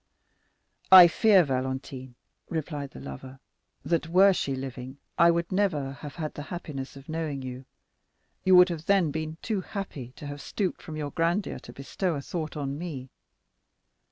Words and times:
"I 0.91 1.07
fear, 1.07 1.43
Valentine," 1.43 2.15
replied 2.49 2.89
the 2.89 2.99
lover, 2.99 3.39
"that 3.85 4.07
were 4.09 4.33
she 4.33 4.55
living 4.55 4.97
I 5.19 5.29
should 5.29 5.51
never 5.51 5.91
have 6.01 6.15
had 6.15 6.33
the 6.33 6.41
happiness 6.49 6.95
of 6.95 7.07
knowing 7.07 7.43
you; 7.43 7.65
you 8.43 8.55
would 8.55 8.69
then 8.69 9.03
have 9.03 9.11
been 9.11 9.37
too 9.43 9.61
happy 9.61 10.11
to 10.15 10.25
have 10.25 10.41
stooped 10.41 10.81
from 10.81 10.97
your 10.97 11.11
grandeur 11.11 11.59
to 11.59 11.71
bestow 11.71 12.15
a 12.15 12.21
thought 12.23 12.57
on 12.57 12.79
me." 12.79 13.11